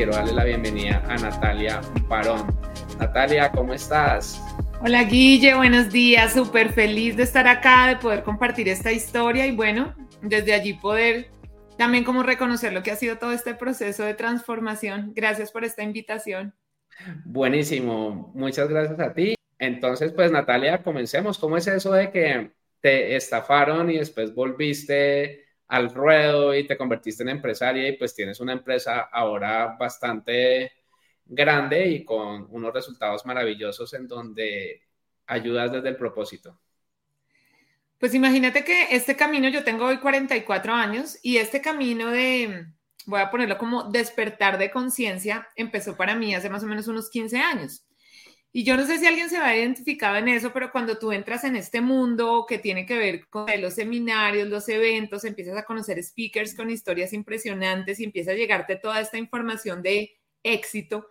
[0.00, 2.46] Quiero darle la bienvenida a Natalia Barón.
[2.98, 4.42] Natalia, ¿cómo estás?
[4.80, 9.54] Hola Guille, buenos días, súper feliz de estar acá, de poder compartir esta historia y
[9.54, 11.28] bueno, desde allí poder
[11.76, 15.12] también como reconocer lo que ha sido todo este proceso de transformación.
[15.14, 16.54] Gracias por esta invitación.
[17.26, 19.34] Buenísimo, muchas gracias a ti.
[19.58, 21.36] Entonces, pues Natalia, comencemos.
[21.36, 27.22] ¿Cómo es eso de que te estafaron y después volviste al ruedo y te convertiste
[27.22, 30.72] en empresaria y pues tienes una empresa ahora bastante
[31.24, 34.82] grande y con unos resultados maravillosos en donde
[35.28, 36.58] ayudas desde el propósito?
[37.98, 42.66] Pues imagínate que este camino, yo tengo hoy 44 años y este camino de,
[43.06, 47.10] voy a ponerlo como despertar de conciencia, empezó para mí hace más o menos unos
[47.10, 47.84] 15 años.
[48.52, 51.12] Y yo no sé si alguien se va a identificar en eso, pero cuando tú
[51.12, 55.64] entras en este mundo que tiene que ver con los seminarios, los eventos, empiezas a
[55.64, 61.06] conocer speakers con historias impresionantes y empieza a llegarte toda esta información de éxito,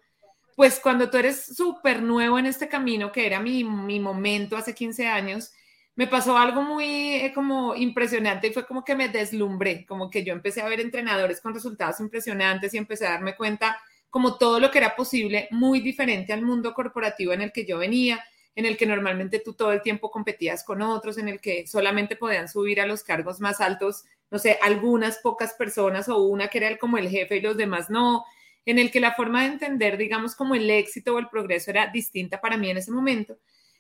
[0.58, 4.76] pues cuando tú eres súper nuevo en este camino, que era mi, mi, momento hace
[4.76, 5.54] 15 años,
[5.96, 10.26] me pasó algo muy eh, como impresionante y fue como que me deslumbré, como que
[10.26, 14.60] yo empecé a ver entrenadores con resultados impresionantes y empecé a darme cuenta como todo
[14.60, 18.24] lo que era posible, muy diferente al mundo corporativo en el que yo venía,
[18.56, 22.16] en el que normalmente tú todo el tiempo competías con otros, en el que solamente
[22.16, 26.58] podían subir a los cargos más altos, no sé, algunas pocas personas o una que
[26.58, 28.26] era como el jefe y los demás no,
[28.66, 31.88] en el que la forma de entender, digamos, como el éxito o el progreso era
[31.88, 33.38] distinta para mí en ese momento.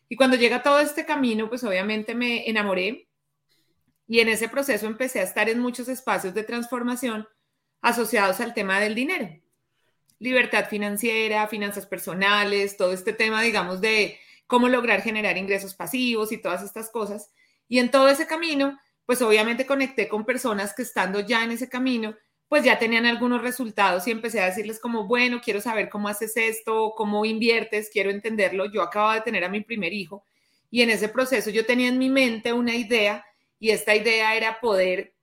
[0.07, 3.07] Y cuando llega todo este camino, pues obviamente me enamoré
[4.07, 7.27] y en ese proceso empecé a estar en muchos espacios de transformación
[7.81, 9.29] asociados al tema del dinero
[10.19, 16.37] libertad financiera, finanzas personales, todo este tema, digamos, de cómo lograr generar ingresos pasivos y
[16.37, 17.31] todas estas cosas.
[17.67, 21.69] Y en todo ese camino, pues obviamente conecté con personas que estando ya en ese
[21.69, 22.15] camino,
[22.47, 26.35] pues ya tenían algunos resultados y empecé a decirles como, bueno, quiero saber cómo haces
[26.35, 28.65] esto, cómo inviertes, quiero entenderlo.
[28.65, 30.25] Yo acababa de tener a mi primer hijo
[30.71, 33.23] y en ese proceso yo tenía en mi mente una idea
[33.59, 35.13] y esta idea era poder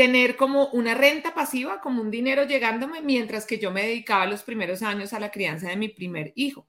[0.00, 4.42] tener como una renta pasiva, como un dinero llegándome mientras que yo me dedicaba los
[4.42, 6.66] primeros años a la crianza de mi primer hijo.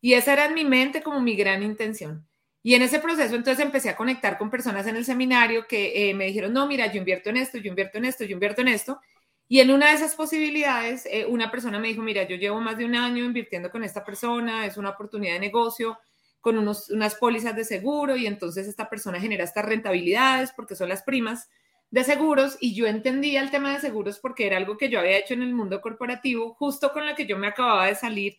[0.00, 2.28] Y esa era en mi mente como mi gran intención.
[2.62, 6.14] Y en ese proceso entonces empecé a conectar con personas en el seminario que eh,
[6.14, 8.68] me dijeron, no, mira, yo invierto en esto, yo invierto en esto, yo invierto en
[8.68, 9.00] esto.
[9.48, 12.78] Y en una de esas posibilidades, eh, una persona me dijo, mira, yo llevo más
[12.78, 15.98] de un año invirtiendo con esta persona, es una oportunidad de negocio,
[16.40, 20.88] con unos, unas pólizas de seguro y entonces esta persona genera estas rentabilidades porque son
[20.88, 21.48] las primas
[21.90, 25.18] de seguros y yo entendía el tema de seguros porque era algo que yo había
[25.18, 28.38] hecho en el mundo corporativo, justo con lo que yo me acababa de salir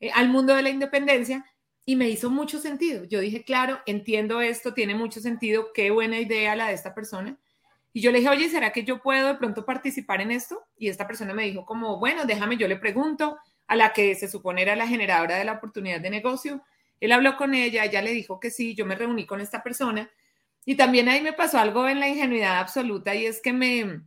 [0.00, 1.44] eh, al mundo de la independencia
[1.84, 3.04] y me hizo mucho sentido.
[3.04, 7.36] Yo dije, claro, entiendo esto, tiene mucho sentido, qué buena idea la de esta persona.
[7.92, 10.64] Y yo le dije, oye, ¿será que yo puedo de pronto participar en esto?
[10.76, 13.36] Y esta persona me dijo como, bueno, déjame, yo le pregunto
[13.66, 16.62] a la que se supone era la generadora de la oportunidad de negocio.
[17.00, 20.08] Él habló con ella, ella le dijo que sí, yo me reuní con esta persona
[20.64, 24.02] y también ahí me pasó algo en la ingenuidad absoluta y es que me,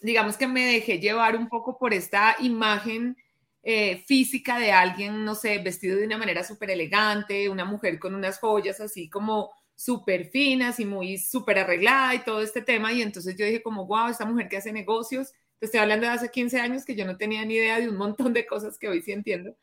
[0.00, 3.16] digamos que me dejé llevar un poco por esta imagen
[3.62, 8.14] eh, física de alguien, no sé, vestido de una manera súper elegante, una mujer con
[8.14, 12.92] unas joyas así como súper finas y muy súper arreglada y todo este tema.
[12.92, 16.12] Y entonces yo dije como, wow, esta mujer que hace negocios, te estoy hablando de
[16.12, 18.88] hace 15 años que yo no tenía ni idea de un montón de cosas que
[18.88, 19.56] hoy sí entiendo.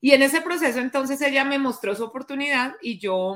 [0.00, 3.34] Y en ese proceso entonces ella me mostró su oportunidad y yo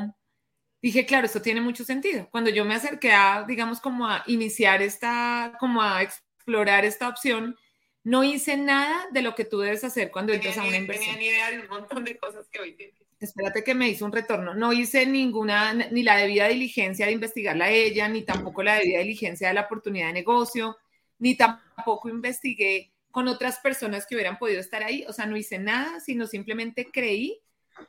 [0.83, 2.29] dije, claro, esto tiene mucho sentido.
[2.31, 7.57] Cuando yo me acerqué a, digamos, como a iniciar esta, como a explorar esta opción,
[8.03, 11.15] no hice nada de lo que tú debes hacer cuando entras a una inversión.
[11.17, 12.95] Tenía ni idea de un montón de cosas que hoy tienes.
[13.19, 14.55] Espérate que me hizo un retorno.
[14.55, 19.01] No hice ninguna, ni la debida diligencia de investigarla a ella, ni tampoco la debida
[19.01, 20.79] diligencia de la oportunidad de negocio,
[21.19, 25.05] ni tampoco investigué con otras personas que hubieran podido estar ahí.
[25.07, 27.43] O sea, no hice nada, sino simplemente creí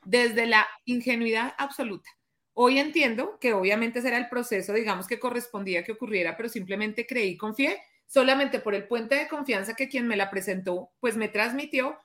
[0.04, 2.10] desde la ingenuidad absoluta.
[2.64, 7.36] Hoy entiendo que obviamente será el proceso, digamos, que correspondía que ocurriera, pero simplemente creí,
[7.36, 11.98] confié, solamente por el puente de confianza que quien me la presentó, pues me transmitió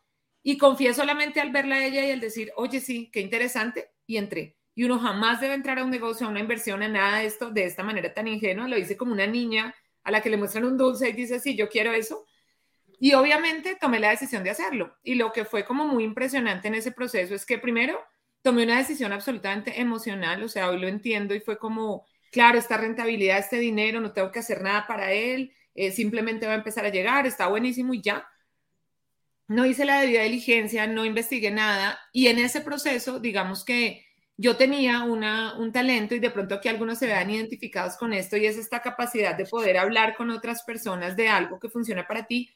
[0.43, 4.17] y confié solamente al verla a ella y al decir, oye, sí, qué interesante, y
[4.17, 4.57] entré.
[4.75, 7.51] Y uno jamás debe entrar a un negocio, a una inversión, a nada de esto,
[7.51, 8.67] de esta manera tan ingenua.
[8.67, 9.75] Lo hice como una niña
[10.05, 12.25] a la que le muestran un dulce y dice, sí, yo quiero eso.
[12.99, 14.97] Y obviamente tomé la decisión de hacerlo.
[15.03, 18.03] Y lo que fue como muy impresionante en ese proceso es que primero
[18.47, 22.77] tomé una decisión absolutamente emocional, o sea, hoy lo entiendo y fue como, claro, esta
[22.77, 26.85] rentabilidad, este dinero, no tengo que hacer nada para él, eh, simplemente va a empezar
[26.85, 28.25] a llegar, está buenísimo y ya.
[29.49, 34.07] No hice la debida diligencia, no investigué nada y en ese proceso, digamos que
[34.37, 38.37] yo tenía una, un talento y de pronto que algunos se vean identificados con esto
[38.37, 42.29] y es esta capacidad de poder hablar con otras personas de algo que funciona para
[42.29, 42.55] ti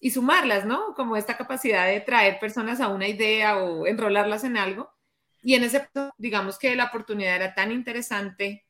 [0.00, 0.92] y sumarlas, ¿no?
[0.94, 4.99] Como esta capacidad de traer personas a una idea o enrolarlas en algo.
[5.42, 5.88] Y en ese,
[6.18, 8.64] digamos que la oportunidad era tan interesante,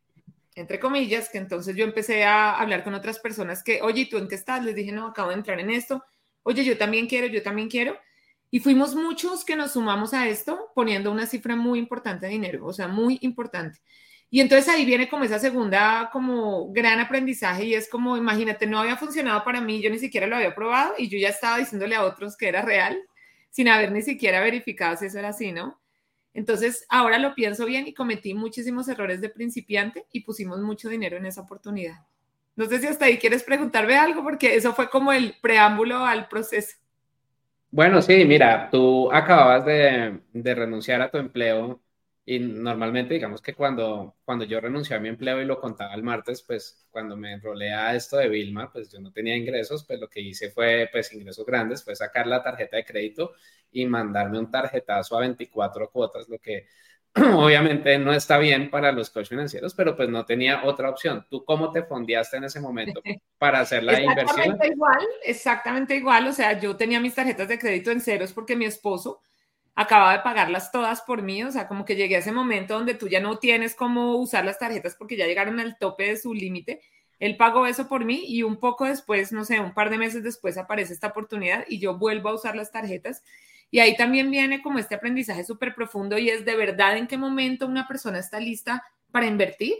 [0.54, 4.28] entre comillas, que entonces yo empecé a hablar con otras personas que, oye, ¿tú en
[4.28, 4.64] qué estás?
[4.64, 6.04] Les dije, no, acabo de entrar en esto.
[6.42, 7.98] Oye, yo también quiero, yo también quiero.
[8.50, 12.66] Y fuimos muchos que nos sumamos a esto poniendo una cifra muy importante de dinero,
[12.66, 13.80] o sea, muy importante.
[14.28, 18.78] Y entonces ahí viene como esa segunda, como gran aprendizaje y es como, imagínate, no
[18.78, 21.96] había funcionado para mí, yo ni siquiera lo había probado y yo ya estaba diciéndole
[21.96, 22.96] a otros que era real,
[23.50, 25.79] sin haber ni siquiera verificado si eso era así, ¿no?
[26.32, 31.16] Entonces, ahora lo pienso bien y cometí muchísimos errores de principiante y pusimos mucho dinero
[31.16, 32.06] en esa oportunidad.
[32.56, 36.28] No sé si hasta ahí quieres preguntarme algo, porque eso fue como el preámbulo al
[36.28, 36.76] proceso.
[37.70, 41.80] Bueno, sí, mira, tú acababas de, de renunciar a tu empleo
[42.24, 46.02] y normalmente, digamos que cuando, cuando yo renuncié a mi empleo y lo contaba el
[46.02, 49.98] martes, pues cuando me enrolé a esto de Vilma, pues yo no tenía ingresos, pues
[49.98, 53.32] lo que hice fue, pues ingresos grandes, fue sacar la tarjeta de crédito
[53.72, 56.66] y mandarme un tarjetazo a 24 cuotas, lo que
[57.34, 61.26] obviamente no está bien para los coaches financieros, pero pues no tenía otra opción.
[61.28, 63.00] ¿Tú cómo te fondeaste en ese momento
[63.38, 64.38] para hacer la inversión?
[64.38, 66.28] Exactamente igual, exactamente igual.
[66.28, 69.22] O sea, yo tenía mis tarjetas de crédito en ceros porque mi esposo
[69.80, 72.92] acababa de pagarlas todas por mí, o sea, como que llegué a ese momento donde
[72.92, 76.34] tú ya no tienes cómo usar las tarjetas porque ya llegaron al tope de su
[76.34, 76.82] límite.
[77.18, 80.22] Él pagó eso por mí y un poco después, no sé, un par de meses
[80.22, 83.22] después aparece esta oportunidad y yo vuelvo a usar las tarjetas.
[83.70, 87.16] Y ahí también viene como este aprendizaje súper profundo y es de verdad en qué
[87.16, 89.74] momento una persona está lista para invertir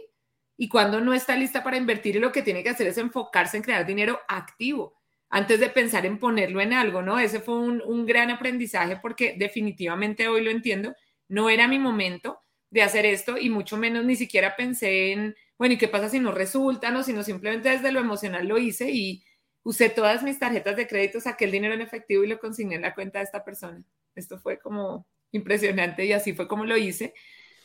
[0.57, 3.57] y cuando no está lista para invertir y lo que tiene que hacer es enfocarse
[3.57, 5.00] en crear dinero activo
[5.31, 7.17] antes de pensar en ponerlo en algo, ¿no?
[7.17, 10.93] Ese fue un, gran aprendizaje porque definitivamente hoy lo entiendo,
[11.29, 15.73] no era mi momento de hacer esto y mucho menos ni siquiera pensé en, bueno,
[15.75, 16.91] ¿y qué pasa si no resulta?
[16.91, 19.23] No, sino simplemente desde lo emocional lo hice y
[19.63, 22.81] usé todas mis tarjetas de crédito, saqué el dinero en efectivo y lo consigné en
[22.81, 23.81] la cuenta de esta persona.
[24.15, 27.13] Esto fue como impresionante y así fue como lo hice.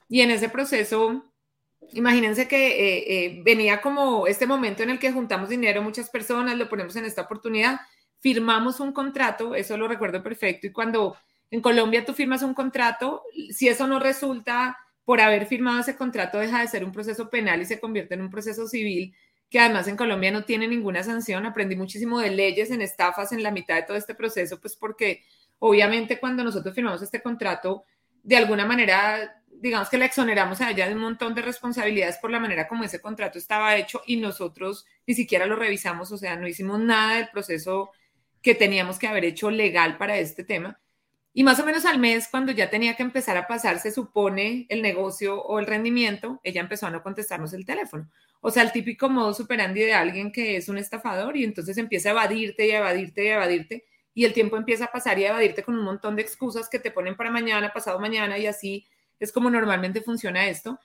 [0.08, 1.24] Y en ese proceso
[1.92, 6.56] imagínense que eh, eh, venía como este momento en el que juntamos dinero, muchas personas,
[6.56, 7.80] lo ponemos en esta oportunidad,
[8.20, 11.16] firmamos un contrato, eso lo recuerdo perfecto, y cuando
[11.50, 16.38] en Colombia tú firmas un contrato, si eso no resulta por haber firmado ese contrato,
[16.38, 19.14] deja de ser un proceso penal y se convierte en un proceso civil,
[19.48, 21.46] que además en Colombia no tiene ninguna sanción.
[21.46, 25.22] Aprendí muchísimo de leyes en estafas en la mitad de todo este proceso, pues porque
[25.60, 27.84] obviamente cuando nosotros firmamos este contrato,
[28.26, 32.30] de alguna manera digamos que le exoneramos a ella de un montón de responsabilidades por
[32.30, 36.36] la manera como ese contrato estaba hecho y nosotros ni siquiera lo revisamos, o sea,
[36.36, 37.90] no hicimos nada del proceso
[38.42, 40.78] que teníamos que haber hecho legal para este tema.
[41.32, 44.66] Y más o menos al mes, cuando ya tenía que empezar a pasar, se supone,
[44.70, 48.10] el negocio o el rendimiento, ella empezó a no contestarnos el teléfono.
[48.40, 52.10] O sea, el típico modo superandi de alguien que es un estafador y entonces empieza
[52.10, 53.84] a evadirte y a evadirte y a evadirte
[54.16, 56.78] y el tiempo empieza a pasar y a evadirte con un montón de excusas que
[56.78, 58.86] te ponen para mañana, pasado mañana y así
[59.20, 60.80] es como normalmente funciona esto.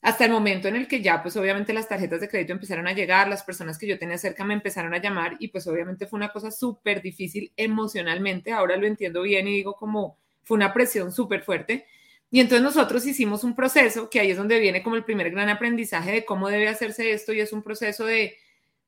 [0.00, 2.92] Hasta el momento en el que ya, pues obviamente las tarjetas de crédito empezaron a
[2.92, 6.18] llegar, las personas que yo tenía cerca me empezaron a llamar y pues obviamente fue
[6.18, 8.52] una cosa súper difícil emocionalmente.
[8.52, 11.86] Ahora lo entiendo bien y digo como fue una presión súper fuerte.
[12.30, 15.48] Y entonces nosotros hicimos un proceso que ahí es donde viene como el primer gran
[15.48, 18.36] aprendizaje de cómo debe hacerse esto y es un proceso de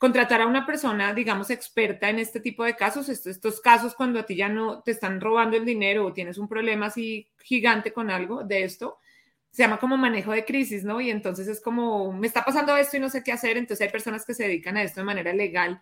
[0.02, 4.26] contratar a una persona, digamos, experta en este tipo de casos, estos, casos cuando a
[4.26, 8.10] ti ya no te están robando el dinero o tienes un problema así gigante con
[8.10, 8.98] algo de esto,
[9.52, 11.00] se llama como manejo de crisis, ¿no?
[11.00, 13.92] Y entonces es como, me está pasando esto y no sé qué hacer, entonces hay
[13.92, 15.80] personas que se dedican a esto de manera legal.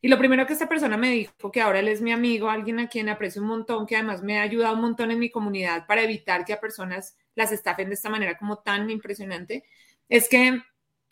[0.00, 2.78] Y lo primero que esta persona me dijo, que ahora él es mi amigo, alguien
[2.78, 5.84] a quien aprecio un montón, que además me ha ayudado un montón en mi comunidad
[5.88, 9.64] para evitar que a personas las estafen de esta manera como tan impresionante,
[10.08, 10.62] es que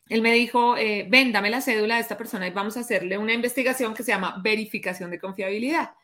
[0.08, 3.18] él me dijo, eh, ven, dame la cédula de esta persona y vamos a hacerle
[3.18, 5.94] una investigación que se llama verificación de confiabilidad.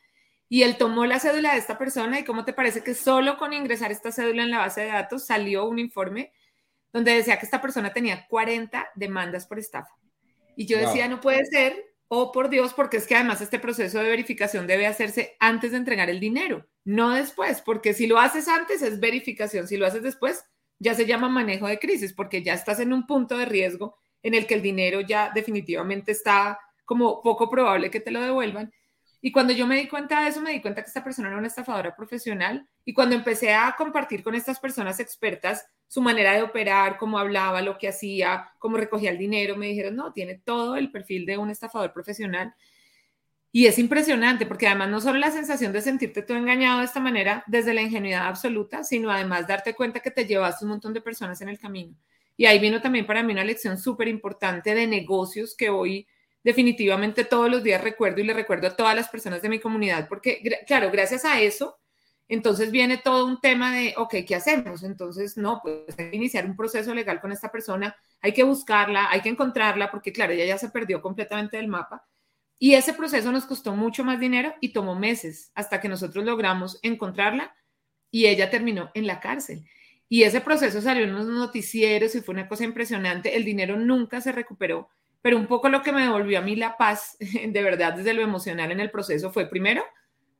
[0.48, 3.52] Y él tomó la cédula de esta persona y cómo te parece que solo con
[3.52, 6.32] ingresar esta cédula en la base de datos salió un informe
[6.92, 9.96] donde decía que esta persona tenía 40 demandas por estafa.
[10.56, 13.98] Y yo decía, no puede ser, oh por Dios, porque es que además este proceso
[14.00, 18.48] de verificación debe hacerse antes de entregar el dinero, no después, porque si lo haces
[18.48, 20.44] antes es verificación, si lo haces después
[20.82, 24.34] ya se llama manejo de crisis porque ya estás en un punto de riesgo en
[24.34, 28.72] el que el dinero ya definitivamente está como poco probable que te lo devuelvan.
[29.20, 31.38] Y cuando yo me di cuenta de eso, me di cuenta que esta persona era
[31.38, 32.68] una estafadora profesional.
[32.84, 37.62] Y cuando empecé a compartir con estas personas expertas su manera de operar, cómo hablaba,
[37.62, 41.38] lo que hacía, cómo recogía el dinero, me dijeron, no, tiene todo el perfil de
[41.38, 42.52] un estafador profesional.
[43.54, 47.00] Y es impresionante porque además no solo la sensación de sentirte tú engañado de esta
[47.00, 51.02] manera desde la ingenuidad absoluta, sino además darte cuenta que te llevaste un montón de
[51.02, 51.94] personas en el camino.
[52.36, 56.06] Y ahí vino también para mí una lección súper importante de negocios que hoy
[56.42, 60.08] definitivamente todos los días recuerdo y le recuerdo a todas las personas de mi comunidad,
[60.08, 61.78] porque claro, gracias a eso,
[62.28, 64.82] entonces viene todo un tema de, ok, ¿qué hacemos?
[64.82, 69.10] Entonces, no, pues hay que iniciar un proceso legal con esta persona, hay que buscarla,
[69.10, 72.06] hay que encontrarla, porque claro, ella ya se perdió completamente del mapa.
[72.62, 76.78] Y ese proceso nos costó mucho más dinero y tomó meses hasta que nosotros logramos
[76.82, 77.56] encontrarla
[78.10, 79.64] y ella terminó en la cárcel.
[80.08, 83.36] Y ese proceso salió en los noticieros y fue una cosa impresionante.
[83.36, 84.88] El dinero nunca se recuperó
[85.22, 88.22] pero un poco lo que me devolvió a mí la paz, de verdad, desde lo
[88.22, 89.84] emocional en el proceso fue primero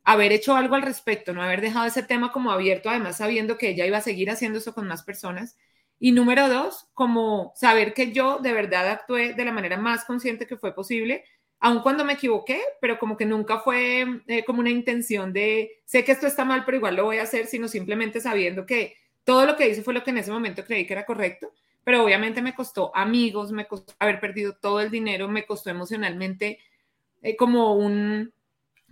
[0.05, 3.71] haber hecho algo al respecto, no haber dejado ese tema como abierto, además sabiendo que
[3.71, 5.57] ella iba a seguir haciendo eso con más personas.
[6.00, 10.49] Y número dos, como saber que yo de verdad actué de la manera más consciente
[10.49, 11.25] que fue posible,
[11.62, 16.04] aun cuando me equivoqué, pero como que nunca fue eh, como una intención de, sé
[16.04, 19.47] que esto está mal, pero igual lo voy a hacer, sino simplemente sabiendo que todo
[19.47, 21.52] lo que hice fue lo que en ese momento creí que era correcto
[21.85, 26.59] pero obviamente me costó amigos, me costó haber perdido todo el dinero, me costó emocionalmente
[27.23, 28.33] eh, como un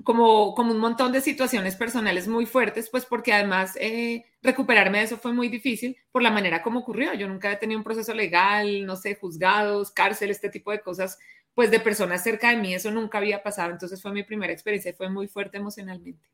[0.03, 5.05] como, como un montón de situaciones personales muy fuertes, pues porque además eh, recuperarme de
[5.05, 7.13] eso fue muy difícil por la manera como ocurrió.
[7.13, 11.19] Yo nunca he tenido un proceso legal, no sé, juzgados, cárcel, este tipo de cosas,
[11.55, 13.71] pues de personas cerca de mí, eso nunca había pasado.
[13.73, 16.29] Entonces fue mi primera experiencia y fue muy fuerte emocionalmente.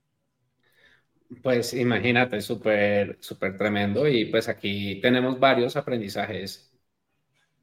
[1.43, 4.07] Pues imagínate, súper, súper tremendo.
[4.09, 6.73] Y pues aquí tenemos varios aprendizajes.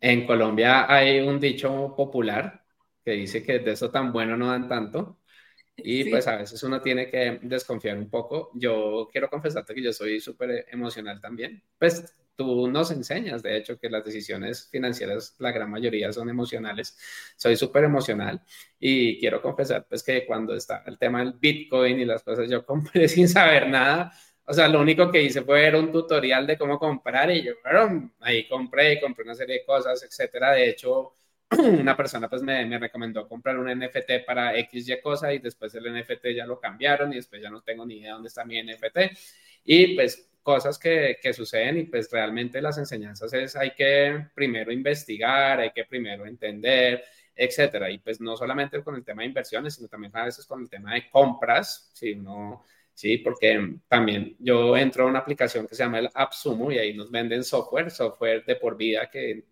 [0.01, 2.65] En Colombia hay un dicho popular
[3.05, 5.19] que dice que de eso tan bueno no dan tanto.
[5.75, 8.51] Y pues a veces uno tiene que desconfiar un poco.
[8.53, 11.63] Yo quiero confesarte que yo soy súper emocional también.
[11.77, 16.97] Pues tú nos enseñas, de hecho, que las decisiones financieras, la gran mayoría son emocionales.
[17.35, 18.41] Soy súper emocional
[18.79, 22.65] y quiero confesar, pues, que cuando está el tema del Bitcoin y las cosas, yo
[22.65, 24.11] compré sin saber nada.
[24.45, 27.53] O sea, lo único que hice fue ver un tutorial de cómo comprar y yo,
[27.63, 30.51] bueno, ahí compré y compré una serie de cosas, etcétera.
[30.51, 31.13] De hecho,
[31.57, 35.93] una persona pues me, me, recomendó comprar un NFT para XY cosa y después el
[35.93, 38.97] NFT ya lo cambiaron y después ya no tengo ni idea dónde está mi NFT.
[39.65, 44.71] Y pues cosas que, que, suceden y pues realmente las enseñanzas es hay que primero
[44.71, 47.03] investigar, hay que primero entender,
[47.35, 47.89] etcétera.
[47.89, 50.69] Y pues no solamente con el tema de inversiones, sino también a veces con el
[50.69, 55.83] tema de compras, si no, sí, porque también yo entro a una aplicación que se
[55.83, 59.45] llama el AppSumo y ahí nos venden software, software de por vida que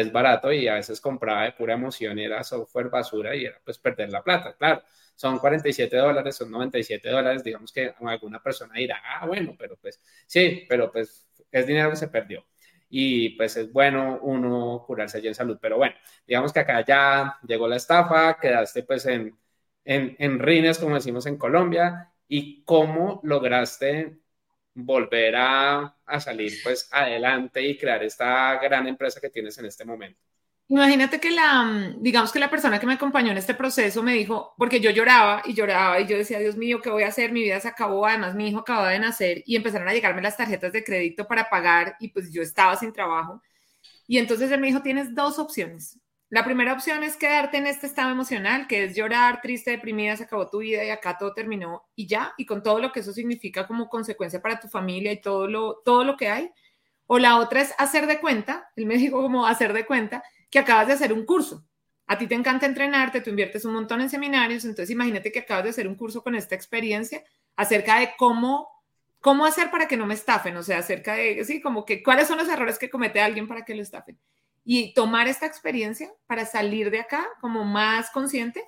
[0.00, 3.60] es barato y a veces compraba de pura emoción y era software basura y era
[3.64, 4.82] pues perder la plata, claro
[5.16, 10.00] son 47 dólares, son 97 dólares, digamos que alguna persona dirá, ah, bueno, pero pues
[10.26, 12.44] sí, pero pues es dinero que se perdió.
[12.88, 15.58] Y pues es bueno uno curarse allí en salud.
[15.60, 15.94] Pero bueno,
[16.26, 19.36] digamos que acá ya llegó la estafa, quedaste pues en,
[19.84, 24.18] en, en rines, como decimos en Colombia, y cómo lograste
[24.74, 29.84] volver a, a, salir pues adelante y crear esta gran empresa que tienes en este
[29.84, 30.20] momento.
[30.68, 34.14] Imagínate que la, mm, digamos que la persona que me acompañó en este proceso me
[34.14, 37.32] dijo, porque yo lloraba y lloraba y yo decía, Dios mío, ¿qué voy a hacer?
[37.32, 40.36] Mi vida se acabó, además mi hijo acababa de nacer y empezaron a llegarme las
[40.36, 43.42] tarjetas de crédito para pagar y pues yo estaba sin trabajo.
[44.06, 45.98] Y entonces él me dijo, tienes dos opciones.
[46.34, 50.24] La primera opción es quedarte en este estado emocional, que es llorar, triste, deprimida, se
[50.24, 53.12] acabó tu vida y acá todo terminó y ya, y con todo lo que eso
[53.12, 56.50] significa como consecuencia para tu familia y todo lo, todo lo que hay.
[57.06, 60.58] O la otra es hacer de cuenta, él me dijo como hacer de cuenta que
[60.58, 61.68] acabas de hacer un curso.
[62.08, 65.62] A ti te encanta entrenarte, tú inviertes un montón en seminarios, entonces imagínate que acabas
[65.62, 67.22] de hacer un curso con esta experiencia
[67.54, 68.68] acerca de cómo,
[69.20, 72.26] cómo hacer para que no me estafen, o sea, acerca de, sí, como que cuáles
[72.26, 74.18] son los errores que comete alguien para que lo estafen.
[74.64, 78.64] Y tomar esta experiencia para salir de acá como más consciente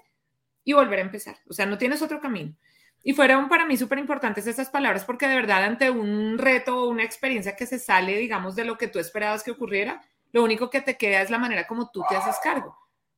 [0.62, 1.38] y volver a empezar.
[1.48, 2.54] O sea, no tienes otro camino.
[3.02, 6.88] Y fueron para mí súper importantes estas palabras porque de verdad ante un reto o
[6.88, 10.70] una experiencia que se sale, digamos, de lo que tú esperabas que ocurriera, lo único
[10.70, 12.76] que te queda es la manera como tú te haces cargo,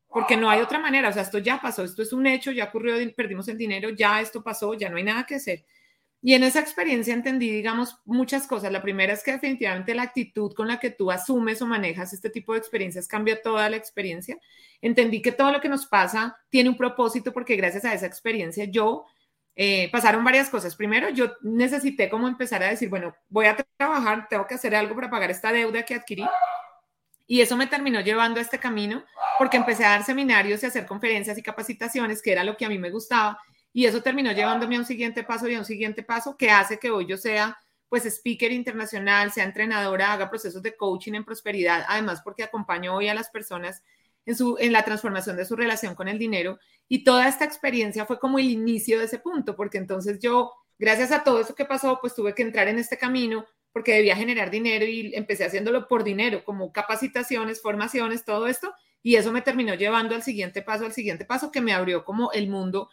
[0.08, 2.64] porque no hay otra manera, o sea, esto ya pasó, esto es un hecho, ya
[2.64, 5.64] ocurrió, perdimos el dinero, ya esto pasó, ya no hay nada que hacer.
[6.20, 8.72] Y en esa experiencia entendí, digamos, muchas cosas.
[8.72, 12.28] La primera es que definitivamente la actitud con la que tú asumes o manejas este
[12.28, 14.36] tipo de experiencias cambia toda la experiencia.
[14.80, 18.64] Entendí que todo lo que nos pasa tiene un propósito porque gracias a esa experiencia
[18.64, 19.06] yo
[19.54, 20.74] eh, pasaron varias cosas.
[20.74, 24.94] Primero, yo necesité como empezar a decir, bueno, voy a trabajar, tengo que hacer algo
[24.96, 26.24] para pagar esta deuda que adquirí
[27.26, 29.04] Y eso me terminó llevando a este camino
[29.38, 32.68] porque empecé a dar seminarios y hacer conferencias y capacitaciones, que era lo que a
[32.68, 33.40] mí me gustaba.
[33.78, 36.80] Y eso terminó llevándome a un siguiente paso y a un siguiente paso que hace
[36.80, 37.56] que hoy yo sea
[37.88, 43.06] pues speaker internacional, sea entrenadora, haga procesos de coaching en prosperidad, además porque acompaño hoy
[43.06, 43.84] a las personas
[44.26, 46.58] en, su, en la transformación de su relación con el dinero.
[46.88, 51.12] Y toda esta experiencia fue como el inicio de ese punto, porque entonces yo, gracias
[51.12, 54.50] a todo eso que pasó, pues tuve que entrar en este camino porque debía generar
[54.50, 58.74] dinero y empecé haciéndolo por dinero, como capacitaciones, formaciones, todo esto.
[59.04, 62.32] Y eso me terminó llevando al siguiente paso, al siguiente paso que me abrió como
[62.32, 62.90] el mundo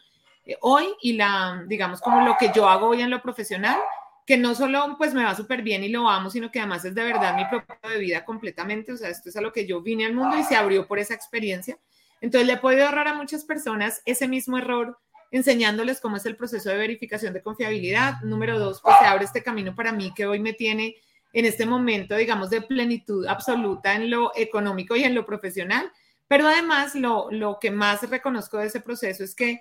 [0.62, 3.78] hoy y la, digamos, como lo que yo hago hoy en lo profesional
[4.26, 6.96] que no solo pues me va súper bien y lo amo, sino que además es
[6.96, 9.82] de verdad mi propósito de vida completamente, o sea, esto es a lo que yo
[9.82, 11.78] vine al mundo y se abrió por esa experiencia.
[12.22, 14.98] Entonces le he podido ahorrar a muchas personas ese mismo error
[15.32, 18.22] enseñándoles cómo es el proceso de verificación de confiabilidad.
[18.22, 20.96] Número dos, pues se abre este camino para mí que hoy me tiene
[21.34, 25.92] en este momento, digamos, de plenitud absoluta en lo económico y en lo profesional.
[26.28, 29.60] Pero además, lo, lo que más reconozco de ese proceso es que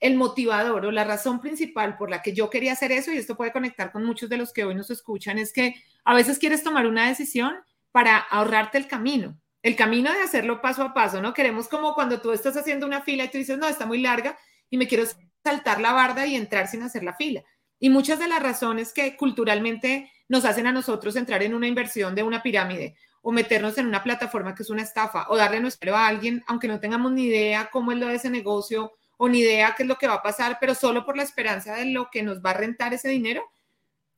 [0.00, 3.36] el motivador o la razón principal por la que yo quería hacer eso, y esto
[3.36, 5.74] puede conectar con muchos de los que hoy nos escuchan, es que
[6.04, 7.54] a veces quieres tomar una decisión
[7.92, 11.34] para ahorrarte el camino, el camino de hacerlo paso a paso, ¿no?
[11.34, 14.38] Queremos como cuando tú estás haciendo una fila y tú dices, no, está muy larga
[14.70, 15.04] y me quiero
[15.42, 17.42] saltar la barda y entrar sin hacer la fila.
[17.78, 22.14] Y muchas de las razones que culturalmente nos hacen a nosotros entrar en una inversión
[22.14, 25.96] de una pirámide o meternos en una plataforma que es una estafa o darle nuestro
[25.96, 29.40] a alguien, aunque no tengamos ni idea cómo es lo de ese negocio o ni
[29.40, 32.10] idea qué es lo que va a pasar, pero solo por la esperanza de lo
[32.10, 33.42] que nos va a rentar ese dinero.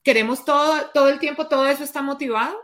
[0.03, 2.57] Queremos todo, todo el tiempo, todo eso está motivado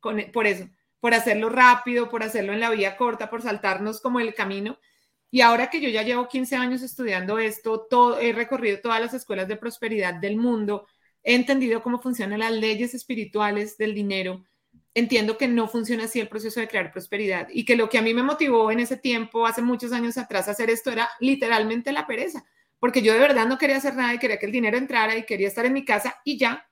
[0.00, 0.68] con, por eso,
[1.00, 4.78] por hacerlo rápido, por hacerlo en la vía corta, por saltarnos como el camino.
[5.30, 9.14] Y ahora que yo ya llevo 15 años estudiando esto, todo, he recorrido todas las
[9.14, 10.86] escuelas de prosperidad del mundo,
[11.22, 14.44] he entendido cómo funcionan las leyes espirituales del dinero,
[14.94, 18.02] entiendo que no funciona así el proceso de crear prosperidad y que lo que a
[18.02, 22.06] mí me motivó en ese tiempo, hace muchos años atrás, hacer esto era literalmente la
[22.06, 22.44] pereza,
[22.78, 25.24] porque yo de verdad no quería hacer nada y quería que el dinero entrara y
[25.24, 26.68] quería estar en mi casa y ya.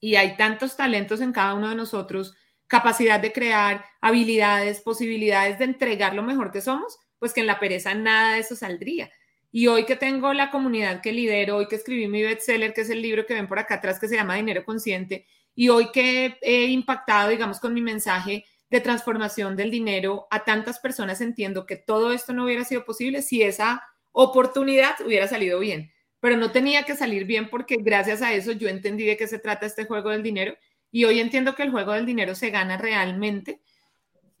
[0.00, 2.34] Y hay tantos talentos en cada uno de nosotros,
[2.66, 7.60] capacidad de crear, habilidades, posibilidades de entregar lo mejor que somos, pues que en la
[7.60, 9.10] pereza nada de eso saldría.
[9.52, 12.90] Y hoy que tengo la comunidad que lidero, hoy que escribí mi bestseller, que es
[12.90, 16.38] el libro que ven por acá atrás, que se llama Dinero Consciente, y hoy que
[16.42, 21.76] he impactado, digamos, con mi mensaje de transformación del dinero a tantas personas, entiendo que
[21.76, 25.92] todo esto no hubiera sido posible si esa oportunidad hubiera salido bien.
[26.20, 29.38] Pero no tenía que salir bien porque gracias a eso yo entendí de qué se
[29.38, 30.54] trata este juego del dinero
[30.90, 33.60] y hoy entiendo que el juego del dinero se gana realmente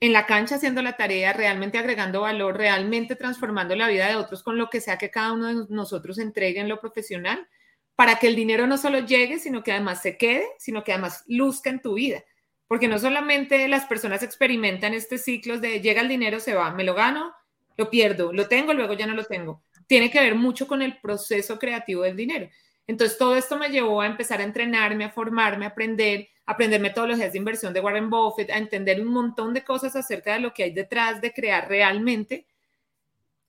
[0.00, 4.42] en la cancha haciendo la tarea, realmente agregando valor, realmente transformando la vida de otros
[4.42, 7.48] con lo que sea que cada uno de nosotros entregue en lo profesional
[7.96, 11.24] para que el dinero no solo llegue, sino que además se quede, sino que además
[11.26, 12.24] luzca en tu vida.
[12.66, 16.84] Porque no solamente las personas experimentan este ciclo de llega el dinero, se va, me
[16.84, 17.32] lo gano,
[17.76, 19.62] lo pierdo, lo tengo, luego ya no lo tengo.
[19.86, 22.48] Tiene que ver mucho con el proceso creativo del dinero.
[22.86, 26.80] Entonces, todo esto me llevó a empezar a entrenarme, a formarme, a aprender, a aprender
[26.80, 30.52] metodologías de inversión de Warren Buffett, a entender un montón de cosas acerca de lo
[30.52, 32.46] que hay detrás de crear realmente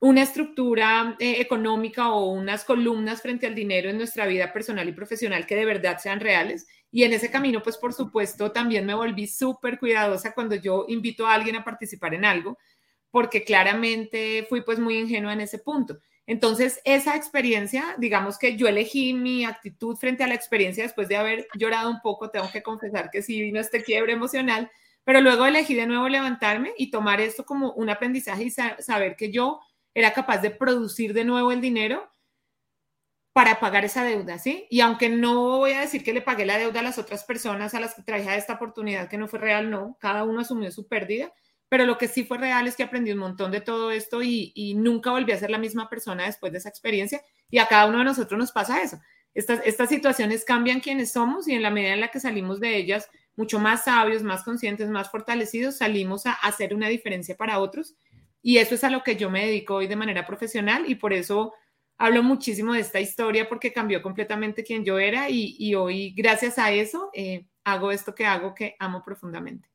[0.03, 4.91] una estructura eh, económica o unas columnas frente al dinero en nuestra vida personal y
[4.91, 6.67] profesional que de verdad sean reales.
[6.91, 11.25] Y en ese camino, pues por supuesto, también me volví súper cuidadosa cuando yo invito
[11.25, 12.57] a alguien a participar en algo,
[13.11, 15.97] porque claramente fui pues muy ingenua en ese punto.
[16.27, 21.15] Entonces, esa experiencia, digamos que yo elegí mi actitud frente a la experiencia después de
[21.15, 24.69] haber llorado un poco, tengo que confesar que sí vino este quiebre emocional,
[25.05, 29.31] pero luego elegí de nuevo levantarme y tomar esto como un aprendizaje y saber que
[29.31, 29.61] yo
[29.93, 32.10] era capaz de producir de nuevo el dinero
[33.34, 34.67] para pagar esa deuda, ¿sí?
[34.69, 37.73] Y aunque no voy a decir que le pagué la deuda a las otras personas
[37.73, 40.88] a las que traje esta oportunidad que no fue real, no, cada uno asumió su
[40.88, 41.34] pérdida,
[41.67, 44.75] pero lo que sí fue real es que aprendí un montón de todo esto y,
[44.77, 47.97] nunca volví a ser la misma persona después de esa experiencia y a cada uno
[47.97, 48.99] de nosotros nos pasa eso.
[49.34, 52.77] Estas, estas situaciones cambian quienes somos y en la medida en la que salimos de
[52.77, 57.95] ellas, mucho más sabios, más conscientes, más fortalecidos, salimos a hacer una diferencia para otros
[58.43, 61.13] y eso es a lo que yo me dedico hoy de manera profesional y por
[61.13, 61.53] eso
[61.97, 66.71] hablo muchísimo de esta historia porque cambió completamente quien yo era y, hoy gracias a
[66.71, 69.69] eso eh, hago esto que hago que amo profundamente.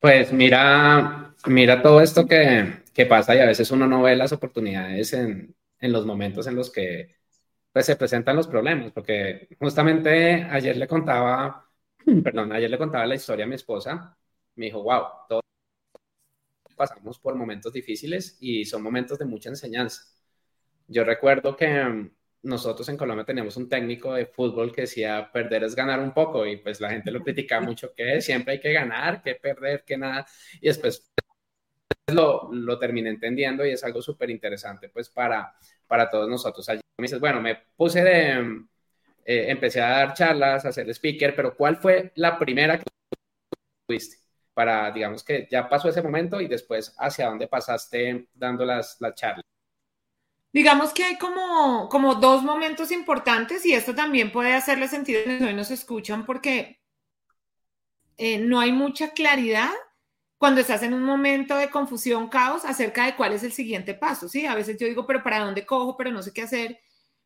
[0.00, 4.32] Pues mira, mira todo esto que, que pasa y a veces uno no ve las
[4.32, 7.16] oportunidades en, en los momentos en los que
[7.72, 11.70] pues, se presentan los problemas, porque justamente ayer le contaba,
[12.24, 14.16] perdón, ayer le contaba la historia a mi esposa,
[14.56, 15.40] me dijo, wow, todo
[16.80, 20.02] pasamos por momentos difíciles y son momentos de mucha enseñanza.
[20.88, 22.08] Yo recuerdo que,
[22.42, 26.46] nosotros en Colombia teníamos un técnico de fútbol que decía perder es ganar un poco
[26.46, 29.98] y pues la gente lo criticaba mucho que siempre hay que ganar, que perder, que
[29.98, 30.26] nada.
[30.58, 31.12] Y después
[32.06, 35.54] lo, lo terminé entendiendo y es algo súper interesante pues para,
[35.86, 36.66] para todos nosotros.
[36.70, 38.64] Allí me dices, bueno, me puse de,
[39.24, 42.84] eh, empecé a dar charlas, a ser speaker, pero ¿cuál fue la primera que
[43.86, 44.19] tuviste?
[44.60, 49.14] Para, digamos que ya pasó ese momento y después hacia dónde pasaste dando las, las.
[50.52, 55.46] Digamos que hay como, como dos momentos importantes y esto también puede hacerle sentido a
[55.46, 56.78] hoy nos escuchan porque
[58.18, 59.70] eh, no hay mucha claridad
[60.36, 64.28] cuando estás en un momento de confusión, caos acerca de cuál es el siguiente paso,
[64.28, 64.44] ¿sí?
[64.44, 65.96] A veces yo digo, pero ¿para dónde cojo?
[65.96, 66.80] Pero no sé qué hacer.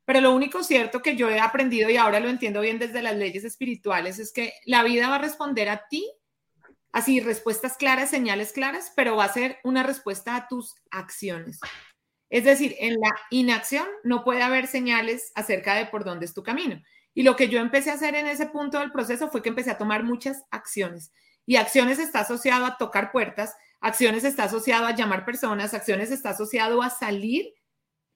[0.04, 3.16] Pero lo único cierto que yo he aprendido y ahora lo entiendo bien desde las
[3.16, 6.08] leyes espirituales es que la vida va a responder a ti,
[6.94, 11.58] así respuestas claras, señales claras, pero va a ser una respuesta a tus acciones.
[12.30, 16.44] Es decir, en la inacción no puede haber señales acerca de por dónde es tu
[16.44, 16.80] camino.
[17.12, 19.72] Y lo que yo empecé a hacer en ese punto del proceso fue que empecé
[19.72, 21.12] a tomar muchas acciones.
[21.44, 26.30] Y acciones está asociado a tocar puertas, acciones está asociado a llamar personas, acciones está
[26.30, 27.54] asociado a salir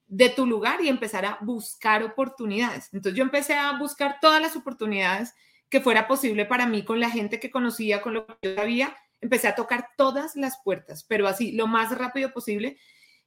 [0.07, 2.87] de tu lugar y empezar a buscar oportunidades.
[2.93, 5.33] Entonces yo empecé a buscar todas las oportunidades
[5.69, 8.95] que fuera posible para mí con la gente que conocía, con lo que yo sabía.
[9.21, 12.77] Empecé a tocar todas las puertas, pero así, lo más rápido posible.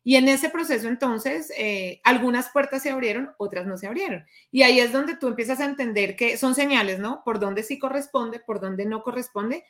[0.04, 4.26] Y en ese proceso entonces, eh, algunas puertas se abrieron, otras no se abrieron.
[4.50, 7.22] Y ahí es donde tú empiezas a entender que son señales, ¿no?
[7.24, 9.64] Por dónde sí corresponde, por dónde no corresponde,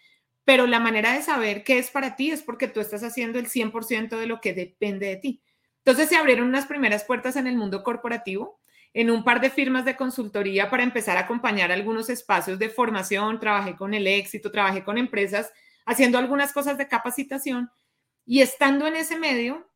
[0.44, 3.48] pero la manera de saber qué es para ti es porque tú estás haciendo el
[3.48, 5.42] 100% de lo que depende de ti.
[5.84, 8.60] Entonces se abrieron unas primeras puertas en el mundo corporativo,
[8.94, 13.40] en un par de firmas de consultoría para empezar a acompañar algunos espacios de formación,
[13.40, 15.50] trabajé con el éxito, trabajé con empresas,
[15.86, 17.70] haciendo algunas cosas de capacitación
[18.26, 19.68] y estando en ese medio,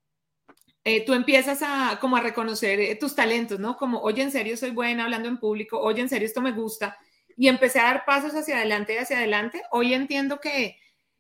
[0.85, 3.77] eh, tú empiezas a como a reconocer eh, tus talentos, ¿no?
[3.77, 6.97] Como, oye, en serio soy buena hablando en público, oye, en serio esto me gusta.
[7.37, 9.63] Y empecé a dar pasos hacia adelante y hacia adelante.
[9.73, 10.79] Hoy entiendo que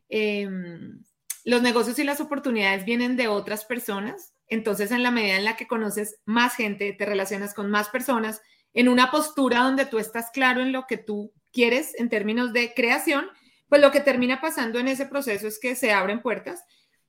[0.08, 1.02] em,
[1.44, 4.35] los negocios y las oportunidades vienen de otras personas.
[4.48, 8.40] Entonces, en la medida en la que conoces más gente, te relacionas con más personas,
[8.74, 12.74] en una postura donde tú estás claro en lo que tú quieres en términos de
[12.74, 13.26] creación,
[13.68, 16.64] pues lo que termina pasando en ese proceso es que se abren puertas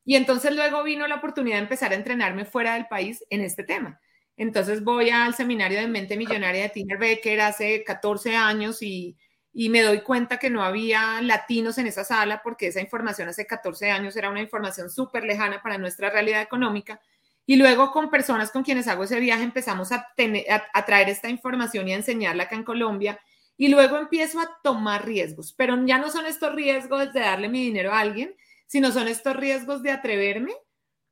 [0.08, 3.64] y entonces luego vino la oportunidad de empezar a entrenarme fuera del país en este
[3.64, 4.00] tema.
[4.38, 9.18] Entonces voy al seminario de mente millonaria de Tiner Becker hace 14 años y,
[9.52, 13.46] y me doy cuenta que no había latinos en esa sala porque esa información hace
[13.46, 17.02] 14 años era una información súper lejana para nuestra realidad económica.
[17.50, 21.30] Y luego con personas con quienes hago ese viaje empezamos a, tener, a, traer esta
[21.30, 23.20] información y a enseñarla acá en Colombia.
[23.56, 27.64] Y luego empiezo a tomar riesgos, pero ya no son estos riesgos de darle mi
[27.64, 28.36] dinero a alguien,
[28.68, 30.52] sino son estos riesgos de atreverme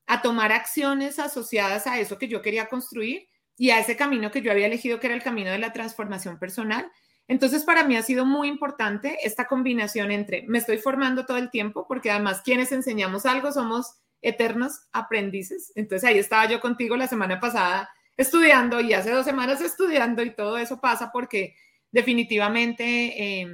[0.08, 4.42] a tomar acciones asociadas a eso que yo quería construir y a ese camino que
[4.42, 6.92] yo había elegido, que era el camino de la transformación personal.
[7.30, 11.50] Entonces, para mí ha sido muy importante esta combinación entre me estoy formando todo el
[11.50, 13.96] tiempo, porque además quienes enseñamos algo somos
[14.28, 15.72] eternos aprendices.
[15.76, 20.32] Entonces, ahí estaba yo contigo la semana pasada estudiando y hace dos semanas estudiando y
[20.32, 21.56] todo eso pasa porque
[21.92, 23.42] definitivamente...
[23.42, 23.48] Eh,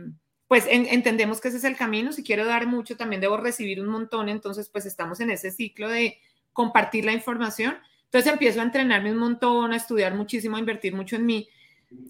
[0.47, 2.12] pues entendemos que ese es el camino.
[2.12, 4.27] Si quiero dar mucho, también debo recibir un montón.
[4.27, 6.19] Entonces, pues estamos en ese ciclo de
[6.51, 7.77] compartir la información.
[8.12, 11.47] Entonces empiezo a entrenarme un montón, a estudiar muchísimo, a invertir mucho en mí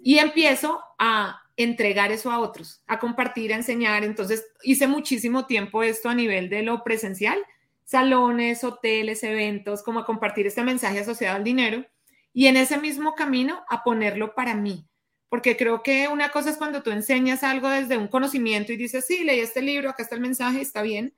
[0.03, 4.03] y empiezo a entregar eso a otros, a compartir, a enseñar.
[4.03, 7.37] Entonces hice muchísimo tiempo esto a nivel de lo presencial,
[7.91, 11.85] salones, hoteles, eventos, como compartir este mensaje asociado al dinero
[12.31, 14.87] y en ese mismo camino a ponerlo para mí,
[15.27, 19.05] porque creo que una cosa es cuando tú enseñas algo desde un conocimiento y dices,
[19.05, 21.13] sí, leí este libro, acá está el mensaje, está bien,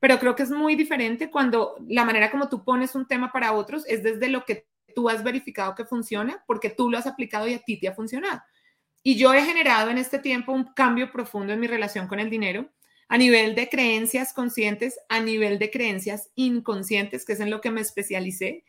[0.00, 3.52] pero creo que es muy diferente cuando la manera como tú pones un tema para
[3.52, 7.46] otros es desde lo que tú has verificado que funciona, porque tú lo has aplicado
[7.46, 8.42] y a ti te ha funcionado.
[9.04, 12.30] Y yo he generado en este tiempo un cambio profundo en mi relación con el
[12.30, 12.68] dinero
[13.08, 17.70] a nivel de creencias conscientes, a nivel de creencias inconscientes, que es en lo que
[17.70, 18.64] me especialicé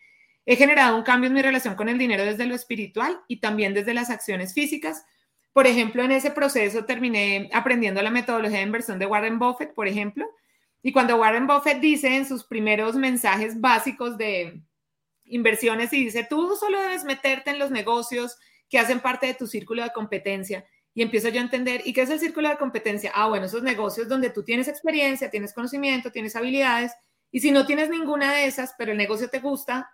[0.49, 3.73] He generado un cambio en mi relación con el dinero desde lo espiritual y también
[3.73, 5.05] desde las acciones físicas.
[5.51, 9.89] Por ejemplo, en ese proceso terminé aprendiendo la metodología de inversión de Warren Buffett, por
[9.89, 10.25] ejemplo.
[10.81, 14.61] Y cuando Warren Buffett dice en sus primeros mensajes básicos de
[15.25, 18.37] inversiones y dice, tú solo debes meterte en los negocios
[18.69, 20.65] que hacen parte de tu círculo de competencia.
[20.97, 23.11] Y empiezo yo a entender, ¿y qué es el círculo de competencia?
[23.13, 26.91] Ah, bueno, esos negocios donde tú tienes experiencia, tienes conocimiento, tienes habilidades.
[27.29, 29.91] Y si no tienes ninguna de esas, pero el negocio te gusta,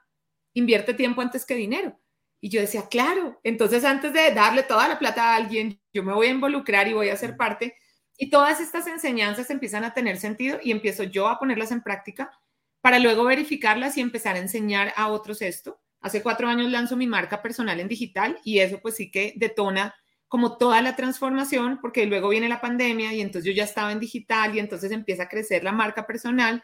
[0.54, 2.00] invierte tiempo antes que dinero.
[2.40, 6.14] Y yo decía, claro, entonces antes de darle toda la plata a alguien, yo me
[6.14, 7.76] voy a involucrar y voy a ser parte.
[8.18, 12.32] Y todas estas enseñanzas empiezan a tener sentido y empiezo yo a ponerlas en práctica
[12.80, 17.08] para luego verificarlas y empezar a enseñar a otros esto, Hace cuatro años lanzo mi
[17.08, 19.96] marca personal en digital y eso pues sí que detona
[20.34, 24.00] como toda la transformación porque luego viene la pandemia y entonces yo ya estaba en
[24.00, 26.64] digital y entonces empieza a crecer la marca personal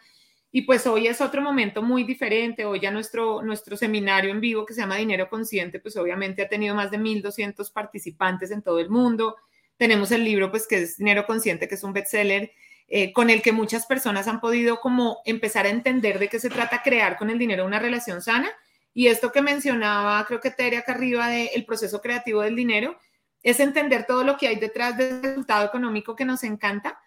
[0.51, 2.65] y pues hoy es otro momento muy diferente.
[2.65, 6.49] Hoy ya nuestro, nuestro seminario en vivo que se llama Dinero Consciente, pues obviamente ha
[6.49, 9.35] tenido más de 1.200 participantes en todo el mundo.
[9.77, 12.51] Tenemos el libro, pues que es Dinero Consciente, que es un bestseller
[12.87, 16.49] eh, con el que muchas personas han podido como empezar a entender de qué se
[16.49, 18.49] trata crear con el dinero una relación sana
[18.93, 22.97] y esto que mencionaba, creo que Tere acá arriba del proceso creativo del dinero,
[23.43, 26.99] es entender todo lo que hay detrás del resultado económico que nos encanta,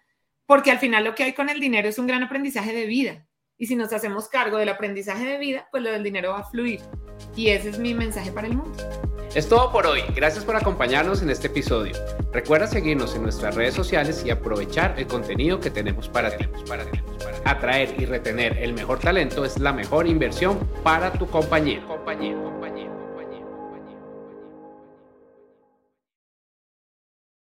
[0.45, 3.27] porque al final lo que hay con el dinero es un gran aprendizaje de vida.
[3.57, 6.43] Y si nos hacemos cargo del aprendizaje de vida, pues lo del dinero va a
[6.43, 6.81] fluir.
[7.35, 8.77] Y ese es mi mensaje para el mundo.
[9.35, 10.01] Es todo por hoy.
[10.15, 11.93] Gracias por acompañarnos en este episodio.
[12.31, 16.45] Recuerda seguirnos en nuestras redes sociales y aprovechar el contenido que tenemos para ti.
[17.43, 21.83] Atraer y retener el mejor talento es la mejor inversión para tu compañía.
[21.87, 22.92] compañía, compañía.